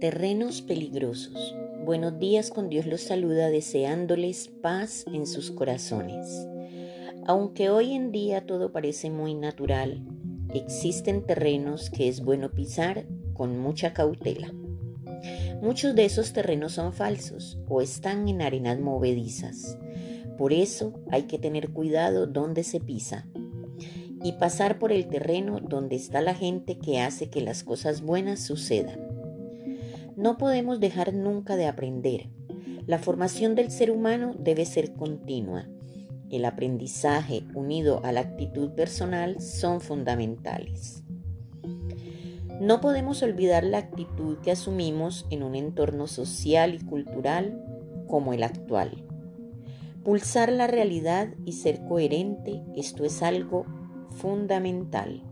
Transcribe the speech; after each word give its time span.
Terrenos 0.00 0.60
peligrosos. 0.60 1.54
Buenos 1.86 2.18
días, 2.18 2.50
con 2.50 2.68
Dios 2.68 2.84
los 2.84 3.00
saluda 3.00 3.48
deseándoles 3.48 4.48
paz 4.48 5.06
en 5.10 5.26
sus 5.26 5.50
corazones. 5.50 6.46
Aunque 7.24 7.70
hoy 7.70 7.94
en 7.94 8.12
día 8.12 8.44
todo 8.44 8.72
parece 8.72 9.08
muy 9.08 9.32
natural, 9.32 10.02
existen 10.52 11.24
terrenos 11.24 11.88
que 11.88 12.08
es 12.08 12.20
bueno 12.20 12.50
pisar 12.50 13.06
con 13.32 13.58
mucha 13.58 13.94
cautela. 13.94 14.52
Muchos 15.62 15.94
de 15.94 16.04
esos 16.04 16.34
terrenos 16.34 16.72
son 16.72 16.92
falsos 16.92 17.58
o 17.66 17.80
están 17.80 18.28
en 18.28 18.42
arenas 18.42 18.78
movedizas. 18.78 19.78
Por 20.36 20.52
eso 20.52 21.00
hay 21.10 21.22
que 21.22 21.38
tener 21.38 21.70
cuidado 21.70 22.26
donde 22.26 22.64
se 22.64 22.80
pisa 22.80 23.26
y 24.22 24.32
pasar 24.32 24.78
por 24.78 24.92
el 24.92 25.06
terreno 25.08 25.58
donde 25.58 25.96
está 25.96 26.20
la 26.20 26.34
gente 26.34 26.78
que 26.78 27.00
hace 27.00 27.30
que 27.30 27.40
las 27.40 27.64
cosas 27.64 28.02
buenas 28.02 28.40
sucedan. 28.40 29.15
No 30.16 30.38
podemos 30.38 30.80
dejar 30.80 31.12
nunca 31.12 31.56
de 31.56 31.66
aprender. 31.66 32.30
La 32.86 32.98
formación 32.98 33.54
del 33.54 33.70
ser 33.70 33.90
humano 33.90 34.34
debe 34.38 34.64
ser 34.64 34.94
continua. 34.94 35.68
El 36.30 36.46
aprendizaje 36.46 37.44
unido 37.54 38.00
a 38.02 38.12
la 38.12 38.20
actitud 38.20 38.70
personal 38.70 39.42
son 39.42 39.82
fundamentales. 39.82 41.04
No 42.62 42.80
podemos 42.80 43.22
olvidar 43.22 43.62
la 43.62 43.76
actitud 43.76 44.38
que 44.38 44.52
asumimos 44.52 45.26
en 45.28 45.42
un 45.42 45.54
entorno 45.54 46.06
social 46.06 46.74
y 46.74 46.78
cultural 46.78 47.62
como 48.08 48.32
el 48.32 48.42
actual. 48.42 49.04
Pulsar 50.02 50.50
la 50.50 50.66
realidad 50.66 51.34
y 51.44 51.52
ser 51.52 51.84
coherente, 51.84 52.62
esto 52.74 53.04
es 53.04 53.22
algo 53.22 53.66
fundamental. 54.12 55.22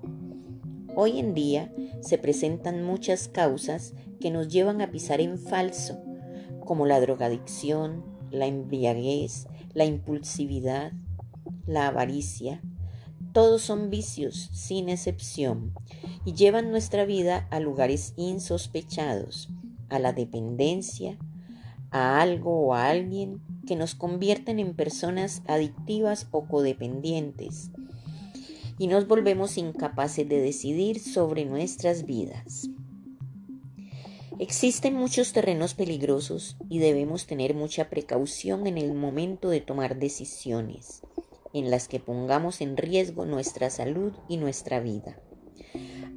Hoy 0.95 1.19
en 1.19 1.33
día 1.33 1.73
se 2.03 2.19
presentan 2.19 2.85
muchas 2.85 3.29
causas 3.29 3.95
que 4.25 4.31
nos 4.31 4.49
llevan 4.49 4.81
a 4.81 4.91
pisar 4.91 5.21
en 5.21 5.39
falso, 5.39 6.03
como 6.65 6.87
la 6.87 6.99
drogadicción, 6.99 8.07
la 8.31 8.47
embriaguez, 8.47 9.49
la 9.75 9.85
impulsividad, 9.85 10.93
la 11.67 11.89
avaricia. 11.89 12.63
Todos 13.35 13.61
son 13.61 13.91
vicios 13.91 14.49
sin 14.51 14.89
excepción 14.89 15.75
y 16.25 16.33
llevan 16.33 16.71
nuestra 16.71 17.05
vida 17.05 17.47
a 17.51 17.61
lugares 17.61 18.15
insospechados, 18.17 19.51
a 19.91 19.99
la 19.99 20.15
dependencia, 20.15 21.19
a 21.91 22.23
algo 22.23 22.69
o 22.69 22.73
a 22.73 22.89
alguien 22.89 23.43
que 23.67 23.77
nos 23.77 23.95
convierten 23.95 24.59
en 24.59 24.73
personas 24.75 25.43
adictivas 25.47 26.29
o 26.31 26.47
codependientes 26.47 27.73
y 28.79 28.87
nos 28.87 29.07
volvemos 29.07 29.59
incapaces 29.59 30.27
de 30.27 30.41
decidir 30.41 30.99
sobre 30.99 31.45
nuestras 31.45 32.07
vidas. 32.07 32.71
Existen 34.41 34.95
muchos 34.95 35.33
terrenos 35.33 35.75
peligrosos 35.75 36.57
y 36.69 36.81
debemos 36.81 37.27
tener 37.27 37.55
mucha 37.55 37.89
precaución 37.89 38.67
en 38.67 38.79
el 38.79 38.93
momento 38.93 39.49
de 39.49 39.61
tomar 39.61 39.99
decisiones 39.99 41.03
en 41.53 41.71
las 41.71 41.87
que 41.87 42.01
pongamos 42.01 42.61
en 42.61 42.77
riesgo 42.77 43.25
nuestra 43.27 43.71
salud 43.71 44.13
y 44.29 44.39
nuestra 44.39 44.81
vida. 44.81 45.17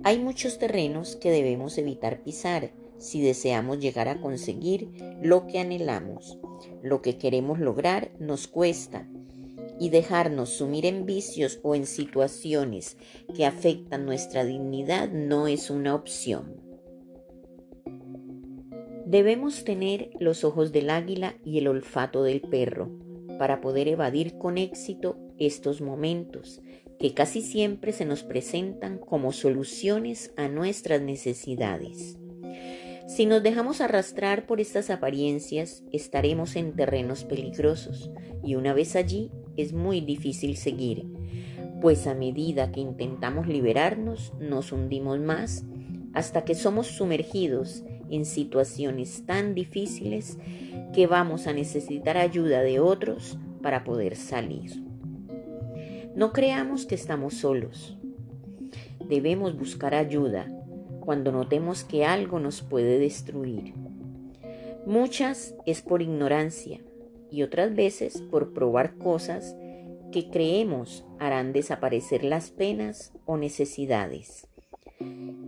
Hay 0.04 0.18
muchos 0.20 0.58
terrenos 0.58 1.16
que 1.16 1.30
debemos 1.30 1.78
evitar 1.78 2.24
pisar 2.24 2.72
si 2.98 3.22
deseamos 3.22 3.80
llegar 3.80 4.08
a 4.08 4.20
conseguir 4.20 4.90
lo 5.22 5.46
que 5.46 5.60
anhelamos. 5.60 6.40
Lo 6.82 7.04
que 7.04 7.20
queremos 7.20 7.60
lograr 7.60 8.12
nos 8.20 8.48
cuesta 8.48 9.08
y 9.80 9.90
dejarnos 9.90 10.50
sumir 10.50 10.88
en 10.88 11.06
vicios 11.06 11.60
o 11.62 11.76
en 11.76 11.86
situaciones 11.86 12.98
que 13.36 13.46
afectan 13.46 14.06
nuestra 14.06 14.44
dignidad 14.44 15.12
no 15.12 15.48
es 15.48 15.70
una 15.70 15.94
opción. 15.94 16.67
Debemos 19.08 19.64
tener 19.64 20.10
los 20.20 20.44
ojos 20.44 20.74
del 20.74 20.90
águila 20.90 21.38
y 21.46 21.60
el 21.60 21.70
olfato 21.70 22.24
del 22.24 22.42
perro 22.42 22.92
para 23.40 23.62
poder 23.62 23.88
evadir 23.88 24.38
con 24.38 24.58
éxito 24.58 25.18
estos 25.38 25.80
momentos 25.80 26.62
que 27.00 27.14
casi 27.14 27.42
siempre 27.42 27.94
se 27.94 28.04
nos 28.04 28.24
presentan 28.24 28.98
como 28.98 29.32
soluciones 29.32 30.34
a 30.36 30.50
nuestras 30.50 31.02
necesidades. 31.02 32.18
Si 33.08 33.26
nos 33.26 33.42
dejamos 33.44 33.80
arrastrar 33.80 34.46
por 34.46 34.60
estas 34.60 34.90
apariencias, 34.90 35.86
estaremos 35.94 36.58
en 36.58 36.76
terrenos 36.76 37.24
peligrosos 37.24 38.12
y 38.44 38.56
una 38.56 38.74
vez 38.74 38.98
allí 38.98 39.32
es 39.56 39.72
muy 39.72 40.02
difícil 40.02 40.58
seguir, 40.58 41.06
pues 41.80 42.08
a 42.08 42.14
medida 42.14 42.74
que 42.74 42.82
intentamos 42.82 43.48
liberarnos, 43.48 44.34
nos 44.42 44.74
hundimos 44.74 45.18
más 45.22 45.64
hasta 46.14 46.44
que 46.44 46.56
somos 46.56 46.88
sumergidos 46.88 47.86
en 48.10 48.26
situaciones 48.26 49.26
tan 49.26 49.56
difíciles 49.56 50.38
que 50.94 51.08
vamos 51.08 51.48
a 51.48 51.54
necesitar 51.54 52.18
ayuda 52.18 52.62
de 52.62 52.80
otros 52.80 53.38
para 53.62 53.84
poder 53.84 54.16
salir. 54.16 54.84
No 56.16 56.34
creamos 56.34 56.86
que 56.86 56.96
estamos 56.96 57.36
solos. 57.36 57.98
Debemos 59.08 59.58
buscar 59.58 59.94
ayuda 59.94 60.48
cuando 61.00 61.32
notemos 61.32 61.84
que 61.84 62.06
algo 62.06 62.40
nos 62.40 62.62
puede 62.62 63.00
destruir. 63.00 63.74
Muchas 64.86 65.56
es 65.66 65.82
por 65.82 66.02
ignorancia 66.02 66.80
y 67.30 67.44
otras 67.44 67.76
veces 67.76 68.22
por 68.32 68.54
probar 68.54 68.98
cosas 68.98 69.56
que 70.12 70.30
creemos 70.30 71.06
harán 71.20 71.54
desaparecer 71.54 72.24
las 72.24 72.52
penas 72.52 73.14
o 73.26 73.38
necesidades. 73.38 74.48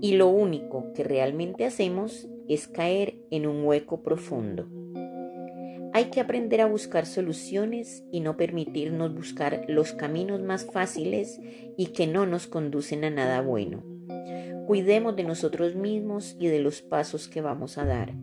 Y 0.01 0.13
lo 0.15 0.27
único 0.27 0.93
que 0.93 1.03
realmente 1.03 1.65
hacemos 1.65 2.27
es 2.49 2.67
caer 2.67 3.15
en 3.31 3.47
un 3.47 3.63
hueco 3.63 4.01
profundo. 4.03 4.67
Hay 5.93 6.05
que 6.05 6.19
aprender 6.19 6.61
a 6.61 6.65
buscar 6.65 7.05
soluciones 7.05 8.03
y 8.11 8.19
no 8.19 8.37
permitirnos 8.37 9.15
buscar 9.15 9.65
los 9.67 9.93
caminos 9.93 10.41
más 10.41 10.65
fáciles 10.65 11.39
y 11.77 11.87
que 11.87 12.07
no 12.07 12.25
nos 12.25 12.47
conducen 12.47 13.05
a 13.05 13.09
nada 13.09 13.41
bueno. 13.41 13.83
Cuidemos 14.67 15.15
de 15.15 15.23
nosotros 15.23 15.75
mismos 15.75 16.35
y 16.39 16.47
de 16.47 16.59
los 16.59 16.81
pasos 16.81 17.27
que 17.27 17.41
vamos 17.41 17.77
a 17.77 17.85
dar. 17.85 18.13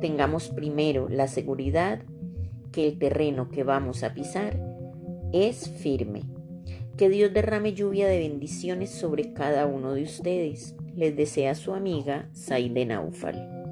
Tengamos 0.00 0.48
primero 0.48 1.08
la 1.08 1.26
seguridad 1.26 2.02
que 2.70 2.86
el 2.86 2.98
terreno 2.98 3.48
que 3.48 3.62
vamos 3.62 4.02
a 4.02 4.12
pisar 4.12 4.60
es 5.32 5.70
firme. 5.70 6.22
Que 6.96 7.08
Dios 7.08 7.32
derrame 7.32 7.72
lluvia 7.72 8.06
de 8.06 8.18
bendiciones 8.18 8.90
sobre 8.90 9.32
cada 9.32 9.66
uno 9.66 9.94
de 9.94 10.02
ustedes. 10.02 10.76
Les 10.96 11.16
desea 11.16 11.54
su 11.54 11.74
amiga 11.74 12.28
Saide 12.32 12.86
Naufal. 12.86 13.63